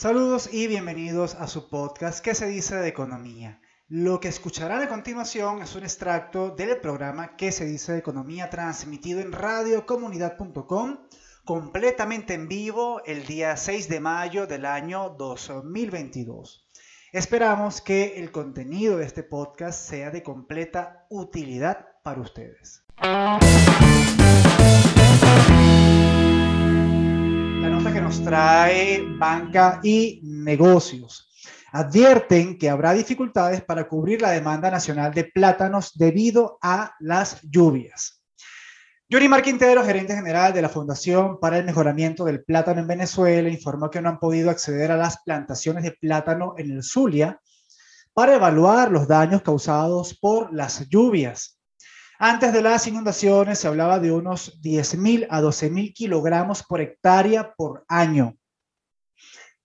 Saludos 0.00 0.48
y 0.50 0.66
bienvenidos 0.66 1.34
a 1.34 1.46
su 1.46 1.68
podcast 1.68 2.24
¿Qué 2.24 2.34
se 2.34 2.46
dice 2.46 2.74
de 2.74 2.88
economía? 2.88 3.60
Lo 3.86 4.18
que 4.18 4.28
escucharán 4.28 4.80
a 4.80 4.88
continuación 4.88 5.60
es 5.60 5.74
un 5.74 5.82
extracto 5.82 6.48
del 6.48 6.78
programa 6.78 7.36
¿Qué 7.36 7.52
se 7.52 7.66
dice 7.66 7.92
de 7.92 7.98
economía? 7.98 8.48
transmitido 8.48 9.20
en 9.20 9.30
radiocomunidad.com 9.30 11.00
completamente 11.44 12.32
en 12.32 12.48
vivo 12.48 13.02
el 13.04 13.26
día 13.26 13.58
6 13.58 13.90
de 13.90 14.00
mayo 14.00 14.46
del 14.46 14.64
año 14.64 15.10
2022. 15.18 16.66
Esperamos 17.12 17.82
que 17.82 18.20
el 18.20 18.32
contenido 18.32 18.96
de 18.96 19.04
este 19.04 19.22
podcast 19.22 19.86
sea 19.86 20.10
de 20.10 20.22
completa 20.22 21.04
utilidad 21.10 21.88
para 22.02 22.22
ustedes. 22.22 22.86
Que 27.88 28.00
nos 28.00 28.22
trae 28.22 29.02
banca 29.18 29.80
y 29.82 30.20
negocios. 30.22 31.30
Advierten 31.72 32.58
que 32.58 32.68
habrá 32.68 32.92
dificultades 32.92 33.62
para 33.62 33.88
cubrir 33.88 34.20
la 34.20 34.32
demanda 34.32 34.70
nacional 34.70 35.14
de 35.14 35.24
plátanos 35.24 35.92
debido 35.94 36.58
a 36.60 36.94
las 37.00 37.40
lluvias. 37.42 38.22
Mar 39.08 39.42
Quintero, 39.42 39.82
gerente 39.82 40.14
general 40.14 40.52
de 40.52 40.60
la 40.60 40.68
Fundación 40.68 41.40
para 41.40 41.56
el 41.56 41.64
Mejoramiento 41.64 42.26
del 42.26 42.44
Plátano 42.44 42.82
en 42.82 42.86
Venezuela, 42.86 43.48
informó 43.48 43.88
que 43.88 44.02
no 44.02 44.10
han 44.10 44.18
podido 44.18 44.50
acceder 44.50 44.92
a 44.92 44.98
las 44.98 45.22
plantaciones 45.24 45.82
de 45.82 45.92
plátano 45.92 46.54
en 46.58 46.70
el 46.72 46.82
Zulia 46.82 47.40
para 48.12 48.34
evaluar 48.34 48.92
los 48.92 49.08
daños 49.08 49.40
causados 49.40 50.18
por 50.20 50.52
las 50.52 50.86
lluvias. 50.90 51.59
Antes 52.22 52.52
de 52.52 52.60
las 52.60 52.86
inundaciones 52.86 53.60
se 53.60 53.66
hablaba 53.66 53.98
de 53.98 54.12
unos 54.12 54.60
10.000 54.60 55.26
a 55.30 55.40
12.000 55.40 55.94
kilogramos 55.94 56.62
por 56.62 56.82
hectárea 56.82 57.54
por 57.54 57.82
año. 57.88 58.36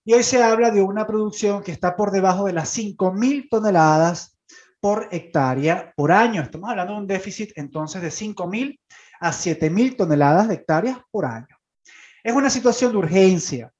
Y 0.05 0.13
hoy 0.13 0.23
se 0.23 0.41
habla 0.41 0.71
de 0.71 0.81
una 0.81 1.05
producción 1.05 1.61
que 1.61 1.73
está 1.73 1.97
por 1.97 2.11
debajo 2.11 2.45
de 2.45 2.53
las 2.53 2.73
5.000 2.77 3.49
toneladas 3.49 4.39
por 4.79 5.09
hectárea 5.11 5.91
por 5.97 6.13
año. 6.13 6.43
Estamos 6.43 6.69
hablando 6.69 6.93
de 6.93 6.99
un 6.99 7.07
déficit 7.07 7.51
entonces 7.57 8.01
de 8.01 8.07
5.000 8.07 8.79
a 9.19 9.31
7.000 9.33 9.97
toneladas 9.97 10.47
de 10.47 10.53
hectáreas 10.53 10.99
por 11.11 11.25
año. 11.25 11.57
Es 12.23 12.33
una 12.33 12.49
situación 12.49 12.93
de 12.93 12.99
urgencia. 12.99 13.73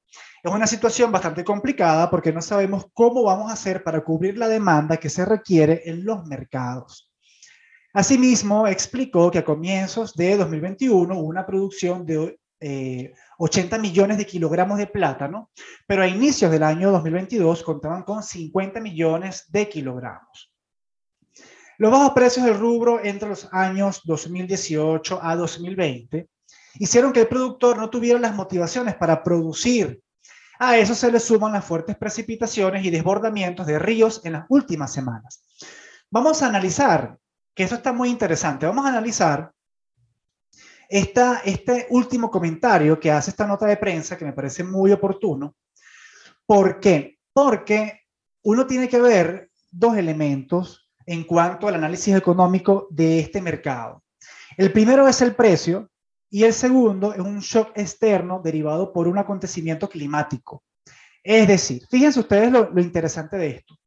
Es 0.43 0.51
una 0.51 0.67
situación 0.67 1.13
bastante 1.13 1.45
complicada 1.45 2.09
porque 2.09 2.33
no 2.33 2.41
sabemos 2.41 2.87
cómo 2.93 3.23
vamos 3.23 3.49
a 3.49 3.53
hacer 3.53 3.85
para 3.85 4.03
cubrir 4.03 4.37
la 4.37 4.49
demanda 4.49 4.97
que 4.97 5.09
se 5.09 5.23
requiere 5.23 5.83
en 5.85 6.03
los 6.03 6.25
mercados. 6.25 7.14
Asimismo, 7.95 8.67
explicó 8.67 9.31
que 9.31 9.37
a 9.37 9.45
comienzos 9.45 10.13
de 10.15 10.35
2021 10.35 11.17
hubo 11.17 11.29
una 11.29 11.45
producción 11.45 12.05
de 12.05 12.37
80 13.37 13.75
eh, 13.75 13.79
millones 13.79 14.17
de 14.17 14.25
kilogramos 14.25 14.77
de 14.77 14.87
plátano, 14.87 15.49
pero 15.87 16.03
a 16.03 16.07
inicios 16.07 16.51
del 16.51 16.63
año 16.63 16.91
2022 16.91 17.63
contaban 17.63 18.03
con 18.03 18.21
50 18.21 18.81
millones 18.81 19.45
de 19.47 19.69
kilogramos. 19.69 20.51
Los 21.77 21.89
bajos 21.89 22.11
precios 22.11 22.45
del 22.45 22.59
rubro 22.59 23.01
entre 23.01 23.29
los 23.29 23.47
años 23.53 24.01
2018 24.03 25.19
a 25.23 25.37
2020 25.37 26.27
hicieron 26.79 27.13
que 27.13 27.21
el 27.21 27.27
productor 27.29 27.77
no 27.77 27.89
tuviera 27.89 28.19
las 28.19 28.35
motivaciones 28.35 28.95
para 28.95 29.23
producir. 29.23 30.01
A 30.59 30.77
eso 30.77 30.95
se 30.95 31.09
le 31.09 31.21
suman 31.21 31.53
las 31.53 31.63
fuertes 31.63 31.95
precipitaciones 31.95 32.83
y 32.83 32.89
desbordamientos 32.89 33.65
de 33.65 33.79
ríos 33.79 34.19
en 34.25 34.33
las 34.33 34.45
últimas 34.49 34.91
semanas. 34.91 35.45
Vamos 36.11 36.43
a 36.43 36.47
analizar 36.47 37.17
que 37.55 37.63
eso 37.63 37.75
está 37.75 37.93
muy 37.93 38.09
interesante. 38.09 38.65
Vamos 38.65 38.85
a 38.85 38.89
analizar 38.89 39.51
esta, 40.89 41.39
este 41.45 41.87
último 41.89 42.29
comentario 42.29 42.99
que 42.99 43.11
hace 43.11 43.31
esta 43.31 43.47
nota 43.47 43.65
de 43.65 43.77
prensa, 43.77 44.17
que 44.17 44.25
me 44.25 44.33
parece 44.33 44.63
muy 44.63 44.91
oportuno. 44.91 45.55
¿Por 46.45 46.79
qué? 46.79 47.17
Porque 47.33 48.01
uno 48.43 48.67
tiene 48.67 48.89
que 48.89 49.01
ver 49.01 49.49
dos 49.71 49.97
elementos 49.97 50.91
en 51.05 51.23
cuanto 51.23 51.67
al 51.67 51.75
análisis 51.75 52.13
económico 52.15 52.87
de 52.91 53.19
este 53.19 53.41
mercado. 53.41 54.03
El 54.57 54.71
primero 54.71 55.07
es 55.07 55.21
el 55.21 55.33
precio 55.33 55.89
y 56.29 56.43
el 56.43 56.53
segundo 56.53 57.13
es 57.13 57.19
un 57.19 57.39
shock 57.39 57.71
externo 57.75 58.41
derivado 58.43 58.91
por 58.91 59.07
un 59.07 59.17
acontecimiento 59.17 59.87
climático. 59.87 60.63
Es 61.23 61.47
decir, 61.47 61.83
fíjense 61.89 62.19
ustedes 62.19 62.51
lo, 62.51 62.69
lo 62.69 62.81
interesante 62.81 63.37
de 63.37 63.47
esto. 63.49 63.77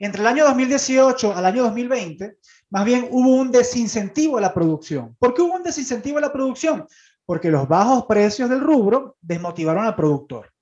Entre 0.00 0.20
el 0.20 0.26
año 0.26 0.44
2018 0.44 1.34
al 1.34 1.44
año 1.44 1.64
2020 1.64 2.38
más 2.70 2.84
bien 2.84 3.08
hubo 3.10 3.36
un 3.36 3.50
desincentivo 3.50 4.38
a 4.38 4.40
la 4.40 4.52
producción. 4.52 5.16
¿Por 5.18 5.34
qué 5.34 5.42
hubo 5.42 5.54
un 5.54 5.62
desincentivo 5.62 6.18
a 6.18 6.22
la 6.22 6.32
producción? 6.32 6.86
Porque 7.24 7.50
los 7.50 7.66
bajos 7.66 8.06
precios 8.06 8.48
del 8.50 8.60
rubro 8.60 9.16
desmotivaron 9.20 9.84
al 9.84 9.94
productor. 9.94 10.52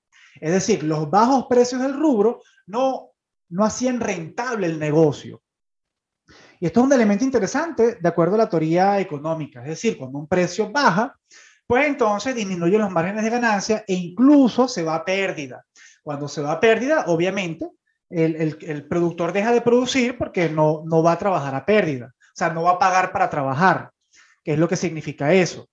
Es 0.41 0.53
decir, 0.53 0.83
los 0.83 1.11
bajos 1.11 1.47
precios 1.49 1.81
del 1.81 1.95
rubro 1.95 2.43
no, 2.67 3.11
no 3.49 3.65
hacían 3.65 4.01
rentable 4.01 4.67
el 4.67 4.79
negocio. 4.79 5.43
Y 6.61 6.67
esto 6.67 6.81
es 6.81 6.87
un 6.87 6.93
elemento 6.93 7.25
interesante 7.25 7.99
de 8.01 8.09
acuerdo 8.09 8.35
a 8.35 8.39
la 8.39 8.49
teoría 8.49 8.99
económica. 9.01 9.63
Es 9.63 9.69
decir, 9.69 9.99
cuando 9.99 10.19
un 10.19 10.27
precio 10.27 10.71
baja, 10.71 11.15
pues 11.67 11.87
entonces 11.87 12.35
disminuyen 12.35 12.81
los 12.81 12.91
márgenes 12.91 13.25
de 13.25 13.31
ganancia 13.31 13.85
e 13.87 13.95
incluso 13.95 14.69
se 14.69 14.83
va 14.83 14.97
a 14.97 15.05
pérdida. 15.05 15.65
Cuando 16.03 16.29
se 16.29 16.41
va 16.41 16.53
a 16.53 16.61
pérdida, 16.61 17.05
obviamente, 17.09 17.71
el, 18.11 18.87
productor 18.89 19.33
deja 19.33 19.53
de 19.53 19.61
producir 19.61 20.17
porque 20.17 20.49
no, 20.49 20.83
no 20.87 21.03
va 21.03 21.13
a 21.13 21.19
trabajar 21.19 21.55
a 21.55 21.65
pérdida. 21.65 22.15
O 22.19 22.37
sea, 22.37 22.51
no 22.51 22.63
va 22.63 22.73
a 22.73 22.79
pagar 22.79 23.13
para 23.13 23.31
trabajar, 23.31 23.91
que 24.45 24.53
es 24.53 24.59
lo 24.59 24.69
que 24.69 24.77
significa 24.77 25.33
eso. 25.33 25.69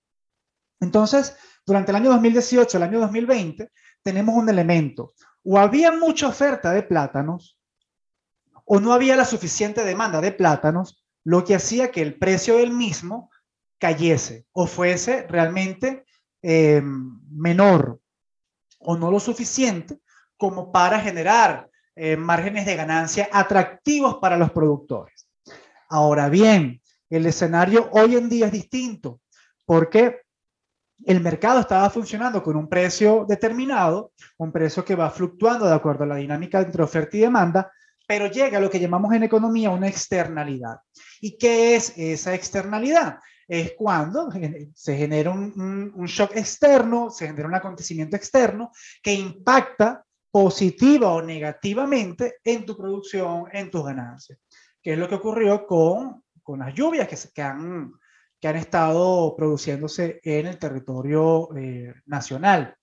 Entonces, 0.80 1.36
durante 1.66 1.92
el 1.92 1.96
año 1.96 2.10
2018, 2.10 2.76
el 2.76 2.82
año 2.82 3.00
2020, 3.00 3.70
tenemos 4.02 4.34
un 4.34 4.48
elemento. 4.48 5.14
O 5.42 5.58
había 5.58 5.92
mucha 5.92 6.28
oferta 6.28 6.72
de 6.72 6.82
plátanos, 6.82 7.58
o 8.64 8.80
no 8.80 8.92
había 8.92 9.16
la 9.16 9.24
suficiente 9.24 9.84
demanda 9.84 10.20
de 10.20 10.32
plátanos, 10.32 11.04
lo 11.22 11.44
que 11.44 11.54
hacía 11.54 11.90
que 11.90 12.02
el 12.02 12.18
precio 12.18 12.56
del 12.58 12.70
mismo 12.70 13.30
cayese 13.78 14.46
o 14.52 14.66
fuese 14.66 15.26
realmente 15.28 16.04
eh, 16.42 16.82
menor 17.30 18.00
o 18.78 18.96
no 18.96 19.10
lo 19.10 19.20
suficiente 19.20 20.00
como 20.36 20.70
para 20.70 21.00
generar 21.00 21.70
eh, 21.96 22.16
márgenes 22.16 22.66
de 22.66 22.76
ganancia 22.76 23.28
atractivos 23.32 24.16
para 24.16 24.36
los 24.36 24.50
productores. 24.50 25.28
Ahora 25.88 26.28
bien, 26.28 26.80
el 27.08 27.26
escenario 27.26 27.88
hoy 27.92 28.16
en 28.16 28.28
día 28.28 28.46
es 28.46 28.52
distinto 28.52 29.20
porque 29.64 30.22
el 31.04 31.20
mercado 31.20 31.60
estaba 31.60 31.88
funcionando 31.90 32.42
con 32.42 32.56
un 32.56 32.68
precio 32.68 33.24
determinado, 33.28 34.12
un 34.38 34.50
precio 34.50 34.84
que 34.84 34.94
va 34.94 35.10
fluctuando 35.10 35.66
de 35.66 35.74
acuerdo 35.74 36.04
a 36.04 36.08
la 36.08 36.16
dinámica 36.16 36.60
entre 36.60 36.82
oferta 36.82 37.16
y 37.16 37.20
demanda, 37.20 37.70
pero 38.06 38.26
llega 38.26 38.58
a 38.58 38.60
lo 38.60 38.70
que 38.70 38.80
llamamos 38.80 39.12
en 39.14 39.22
economía 39.22 39.70
una 39.70 39.88
externalidad. 39.88 40.78
¿Y 41.20 41.36
qué 41.38 41.76
es 41.76 41.96
esa 41.96 42.34
externalidad? 42.34 43.18
Es 43.46 43.72
cuando 43.76 44.30
se 44.74 44.96
genera 44.96 45.30
un, 45.30 45.92
un 45.94 46.06
shock 46.06 46.36
externo, 46.36 47.10
se 47.10 47.26
genera 47.26 47.48
un 47.48 47.54
acontecimiento 47.54 48.16
externo 48.16 48.72
que 49.02 49.14
impacta 49.14 50.04
positiva 50.34 51.12
o 51.12 51.22
negativamente 51.22 52.40
en 52.42 52.66
tu 52.66 52.76
producción, 52.76 53.44
en 53.52 53.70
tus 53.70 53.84
ganancias, 53.84 54.36
que 54.82 54.94
es 54.94 54.98
lo 54.98 55.08
que 55.08 55.14
ocurrió 55.14 55.64
con, 55.64 56.24
con 56.42 56.58
las 56.58 56.74
lluvias 56.74 57.06
que, 57.06 57.16
que, 57.32 57.40
han, 57.40 57.92
que 58.40 58.48
han 58.48 58.56
estado 58.56 59.36
produciéndose 59.36 60.18
en 60.24 60.46
el 60.46 60.58
territorio 60.58 61.56
eh, 61.56 61.94
nacional. 62.06 62.74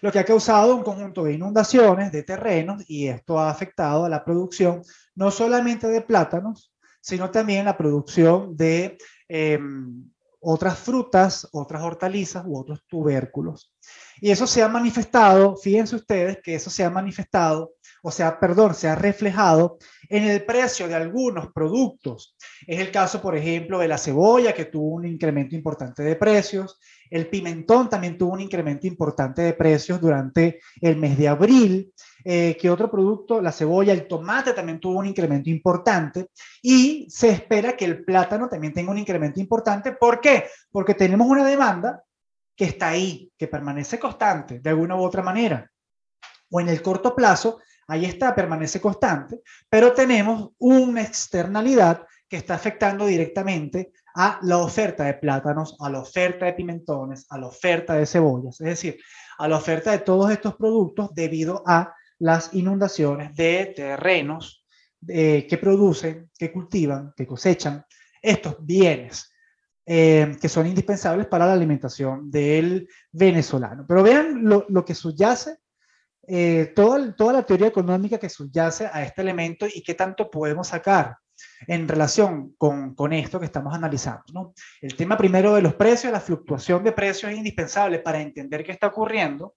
Lo 0.00 0.10
que 0.10 0.18
ha 0.18 0.24
causado 0.24 0.74
un 0.74 0.82
conjunto 0.82 1.24
de 1.24 1.34
inundaciones 1.34 2.10
de 2.10 2.22
terrenos 2.22 2.84
y 2.88 3.08
esto 3.08 3.38
ha 3.38 3.50
afectado 3.50 4.06
a 4.06 4.08
la 4.08 4.24
producción 4.24 4.80
no 5.16 5.30
solamente 5.30 5.88
de 5.88 6.00
plátanos, 6.00 6.74
sino 7.02 7.30
también 7.30 7.66
la 7.66 7.76
producción 7.76 8.56
de 8.56 8.96
em, 9.28 10.10
otras 10.40 10.78
frutas, 10.78 11.48
otras 11.52 11.82
hortalizas 11.82 12.44
u 12.46 12.58
otros 12.58 12.82
tubérculos. 12.88 13.72
Y 14.20 14.30
eso 14.30 14.46
se 14.46 14.62
ha 14.62 14.68
manifestado, 14.68 15.56
fíjense 15.56 15.96
ustedes 15.96 16.38
que 16.42 16.54
eso 16.54 16.70
se 16.70 16.84
ha 16.84 16.90
manifestado, 16.90 17.72
o 18.02 18.10
sea, 18.10 18.38
perdón, 18.40 18.74
se 18.74 18.88
ha 18.88 18.94
reflejado 18.94 19.78
en 20.08 20.24
el 20.24 20.44
precio 20.44 20.88
de 20.88 20.94
algunos 20.94 21.52
productos. 21.52 22.36
Es 22.66 22.80
el 22.80 22.90
caso, 22.90 23.20
por 23.20 23.36
ejemplo, 23.36 23.78
de 23.78 23.88
la 23.88 23.98
cebolla, 23.98 24.54
que 24.54 24.66
tuvo 24.66 24.94
un 24.94 25.06
incremento 25.06 25.54
importante 25.54 26.02
de 26.02 26.16
precios. 26.16 26.78
El 27.10 27.28
pimentón 27.28 27.88
también 27.88 28.16
tuvo 28.16 28.32
un 28.32 28.40
incremento 28.40 28.86
importante 28.86 29.42
de 29.42 29.52
precios 29.52 30.00
durante 30.00 30.60
el 30.80 30.96
mes 30.96 31.18
de 31.18 31.28
abril. 31.28 31.92
Eh, 32.24 32.56
¿Qué 32.60 32.70
otro 32.70 32.90
producto? 32.90 33.40
La 33.40 33.52
cebolla, 33.52 33.92
el 33.92 34.06
tomate 34.06 34.52
también 34.52 34.80
tuvo 34.80 34.98
un 34.98 35.06
incremento 35.06 35.50
importante. 35.50 36.28
Y 36.62 37.06
se 37.10 37.30
espera 37.30 37.76
que 37.76 37.84
el 37.84 38.04
plátano 38.04 38.48
también 38.48 38.72
tenga 38.72 38.90
un 38.90 38.98
incremento 38.98 39.40
importante. 39.40 39.92
¿Por 39.92 40.20
qué? 40.20 40.46
Porque 40.70 40.94
tenemos 40.94 41.26
una 41.26 41.46
demanda 41.46 42.02
que 42.56 42.66
está 42.66 42.88
ahí, 42.88 43.32
que 43.38 43.48
permanece 43.48 43.98
constante 43.98 44.60
de 44.60 44.70
alguna 44.70 44.96
u 44.96 45.02
otra 45.02 45.22
manera. 45.22 45.70
O 46.50 46.60
en 46.60 46.68
el 46.68 46.82
corto 46.82 47.14
plazo, 47.14 47.60
ahí 47.88 48.04
está, 48.04 48.34
permanece 48.34 48.80
constante, 48.80 49.40
pero 49.68 49.92
tenemos 49.92 50.50
una 50.58 51.02
externalidad 51.02 52.06
que 52.28 52.36
está 52.36 52.54
afectando 52.54 53.06
directamente 53.06 53.92
a 54.14 54.38
la 54.42 54.58
oferta 54.58 55.04
de 55.04 55.14
plátanos, 55.14 55.76
a 55.80 55.90
la 55.90 56.00
oferta 56.00 56.46
de 56.46 56.52
pimentones, 56.52 57.26
a 57.30 57.38
la 57.38 57.46
oferta 57.46 57.94
de 57.94 58.06
cebollas, 58.06 58.60
es 58.60 58.66
decir, 58.66 58.98
a 59.38 59.48
la 59.48 59.56
oferta 59.56 59.90
de 59.90 59.98
todos 59.98 60.30
estos 60.30 60.54
productos 60.54 61.14
debido 61.14 61.62
a 61.66 61.94
las 62.20 62.54
inundaciones 62.54 63.34
de 63.34 63.72
terrenos 63.74 64.64
eh, 65.08 65.46
que 65.48 65.58
producen, 65.58 66.30
que 66.38 66.52
cultivan, 66.52 67.12
que 67.16 67.26
cosechan 67.26 67.84
estos 68.22 68.56
bienes 68.60 69.30
eh, 69.86 70.36
que 70.40 70.48
son 70.48 70.66
indispensables 70.66 71.26
para 71.26 71.46
la 71.46 71.54
alimentación 71.54 72.30
del 72.30 72.88
venezolano. 73.10 73.84
Pero 73.88 74.02
vean 74.02 74.44
lo, 74.44 74.84
que 74.84 74.94
subyace, 74.94 75.56
eh, 76.28 76.72
toda, 76.76 77.12
toda 77.16 77.32
la 77.32 77.42
teoría 77.42 77.66
económica 77.66 78.18
que 78.18 78.28
subyace 78.28 78.86
a 78.86 79.02
este 79.02 79.22
elemento 79.22 79.66
y 79.66 79.82
qué 79.82 79.94
tanto 79.94 80.30
podemos 80.30 80.68
sacar 80.68 81.16
en 81.66 81.88
relación 81.88 82.54
con, 82.56 82.94
con 82.94 83.12
esto 83.12 83.40
que 83.40 83.46
estamos 83.46 83.74
analizando. 83.74 84.24
¿no? 84.32 84.54
El 84.80 84.94
tema 84.94 85.16
primero 85.16 85.54
de 85.54 85.62
los 85.62 85.74
precios, 85.74 86.12
la 86.12 86.20
fluctuación 86.20 86.84
de 86.84 86.92
precios 86.92 87.32
es 87.32 87.38
indispensable 87.38 87.98
para 87.98 88.20
entender 88.20 88.62
qué 88.62 88.72
está 88.72 88.88
ocurriendo. 88.88 89.54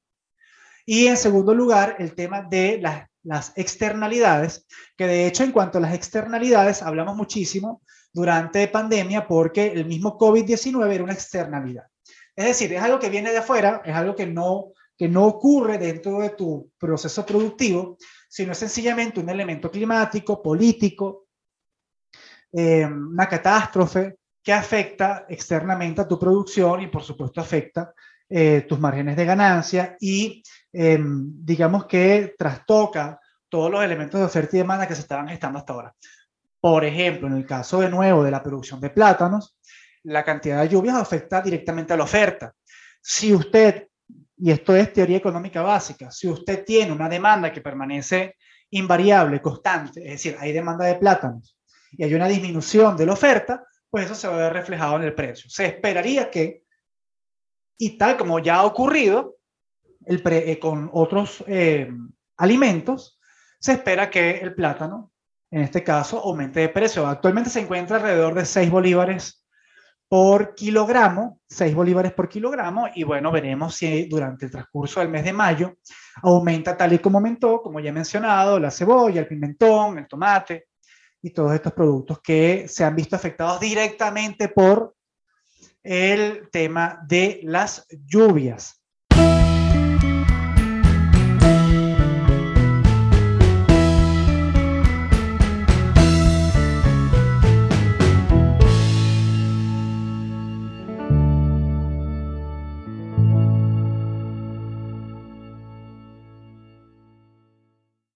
Y 0.86 1.08
en 1.08 1.18
segundo 1.18 1.54
lugar, 1.54 1.96
el 2.00 2.16
tema 2.16 2.42
de 2.42 2.80
las, 2.82 3.08
las 3.24 3.54
externalidades, 3.58 4.66
que 4.98 5.08
de 5.08 5.28
hecho 5.28 5.44
en 5.44 5.52
cuanto 5.52 5.78
a 5.78 5.82
las 5.82 5.94
externalidades 5.94 6.82
hablamos 6.82 7.16
muchísimo 7.16 7.82
durante 8.12 8.68
pandemia 8.68 9.28
porque 9.28 9.68
el 9.68 9.86
mismo 9.86 10.18
COVID-19 10.18 10.92
era 10.92 11.04
una 11.04 11.14
externalidad. 11.14 11.86
Es 12.36 12.46
decir, 12.46 12.74
es 12.74 12.82
algo 12.82 13.00
que 13.00 13.10
viene 13.10 13.32
de 13.32 13.38
afuera, 13.38 13.82
es 13.86 13.96
algo 13.96 14.16
que 14.16 14.26
no, 14.26 14.74
que 14.98 15.08
no 15.08 15.26
ocurre 15.26 15.78
dentro 15.78 16.20
de 16.20 16.32
tu 16.32 16.72
proceso 16.78 17.26
productivo, 17.26 17.98
sino 18.28 18.52
es 18.52 18.58
sencillamente 18.58 19.20
un 19.20 19.30
elemento 19.30 19.70
climático, 19.70 20.42
político, 20.42 21.28
eh, 22.52 22.86
una 22.86 23.28
catástrofe 23.28 24.18
que 24.44 24.52
afecta 24.52 25.26
externamente 25.30 26.02
a 26.02 26.08
tu 26.08 26.20
producción 26.20 26.82
y 26.82 26.88
por 26.88 27.04
supuesto 27.04 27.40
afecta 27.40 27.94
eh, 28.36 28.66
tus 28.68 28.80
márgenes 28.80 29.16
de 29.16 29.26
ganancia 29.26 29.96
y 30.00 30.42
eh, 30.72 31.00
digamos 31.00 31.86
que 31.86 32.34
trastoca 32.36 33.20
todos 33.48 33.70
los 33.70 33.84
elementos 33.84 34.20
de 34.20 34.26
oferta 34.26 34.56
y 34.56 34.60
demanda 34.60 34.88
que 34.88 34.96
se 34.96 35.02
estaban 35.02 35.28
gestando 35.28 35.60
hasta 35.60 35.74
ahora. 35.74 35.94
Por 36.60 36.84
ejemplo, 36.84 37.28
en 37.28 37.34
el 37.34 37.46
caso 37.46 37.82
de 37.82 37.90
nuevo 37.90 38.24
de 38.24 38.32
la 38.32 38.42
producción 38.42 38.82
de 38.82 38.90
plátanos, 38.90 39.56
la 40.02 40.24
cantidad 40.24 40.64
de 40.64 40.70
lluvias 40.70 40.96
afecta 40.96 41.44
directamente 41.44 41.94
a 41.94 41.98
la 41.98 42.06
oferta. 42.06 42.56
Si 43.00 43.32
usted, 43.36 43.88
y 44.38 44.50
esto 44.50 44.76
es 44.76 44.92
teoría 44.92 45.18
económica 45.18 45.62
básica, 45.62 46.10
si 46.10 46.28
usted 46.28 46.66
tiene 46.66 46.92
una 46.92 47.08
demanda 47.08 47.52
que 47.52 47.62
permanece 47.62 48.38
invariable, 48.72 49.44
constante, 49.44 50.04
es 50.04 50.14
decir, 50.14 50.38
hay 50.40 50.54
demanda 50.54 50.86
de 50.86 50.96
plátanos 50.96 51.56
y 51.92 52.04
hay 52.04 52.16
una 52.16 52.28
disminución 52.28 52.98
de 52.98 53.06
la 53.06 53.14
oferta, 53.14 53.64
pues 53.92 54.06
eso 54.06 54.16
se 54.16 54.28
va 54.28 54.34
a 54.34 54.38
ver 54.38 54.54
reflejado 54.54 54.96
en 54.96 55.04
el 55.04 55.14
precio. 55.14 55.52
Se 55.52 55.68
esperaría 55.68 56.32
que, 56.32 56.63
y 57.78 57.98
tal 57.98 58.18
como 58.18 58.40
ya 58.40 58.56
ha 58.58 58.66
ocurrido 58.66 59.38
eh, 60.06 60.60
con 60.60 60.90
otros 60.94 61.44
eh, 61.48 61.90
alimentos, 62.38 63.20
se 63.60 63.74
espera 63.74 64.10
que 64.10 64.40
el 64.40 64.54
plátano, 64.54 65.12
en 65.50 65.62
este 65.62 65.84
caso, 65.84 66.20
aumente 66.20 66.60
de 66.60 66.70
precio. 66.70 67.08
Actualmente 67.08 67.50
se 67.50 67.62
encuentra 67.62 67.98
alrededor 67.98 68.34
de 68.34 68.46
6 68.46 68.70
bolívares 68.70 69.46
por 70.10 70.54
kilogramo, 70.54 71.40
6 71.48 71.74
bolívares 71.74 72.12
por 72.14 72.30
kilogramo, 72.30 72.88
y 72.94 73.04
bueno, 73.04 73.32
veremos 73.32 73.76
si 73.76 74.06
durante 74.06 74.46
el 74.46 74.52
transcurso 74.52 75.00
del 75.00 75.10
mes 75.10 75.24
de 75.24 75.34
mayo 75.34 75.78
aumenta 76.22 76.78
tal 76.78 76.94
y 76.94 77.00
como 77.00 77.18
aumentó, 77.18 77.62
como 77.62 77.80
ya 77.80 77.90
he 77.90 77.94
mencionado, 77.94 78.60
la 78.60 78.70
cebolla, 78.70 79.22
el 79.22 79.28
pimentón, 79.28 79.98
el 79.98 80.08
tomate, 80.08 80.68
y 81.22 81.32
todos 81.32 81.54
estos 81.54 81.74
productos 81.74 82.20
que 82.22 82.68
se 82.68 82.84
han 82.84 82.96
visto 82.96 83.16
afectados 83.16 83.60
directamente 83.60 84.50
por 84.50 84.94
el 85.84 86.50
tema 86.52 87.00
de 87.08 87.42
las 87.44 87.86
lluvias. 87.90 88.83